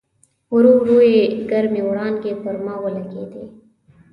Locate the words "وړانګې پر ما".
1.89-2.75